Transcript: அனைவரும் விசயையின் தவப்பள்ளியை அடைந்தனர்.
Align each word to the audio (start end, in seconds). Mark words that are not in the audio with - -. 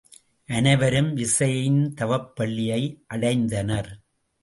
அனைவரும் 0.49 1.11
விசயையின் 1.13 1.93
தவப்பள்ளியை 2.01 2.81
அடைந்தனர். 3.13 3.91